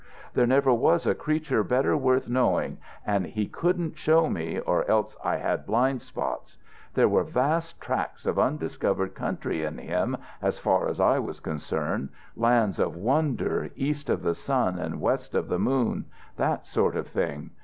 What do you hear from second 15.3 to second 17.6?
of the moon that sort of thing.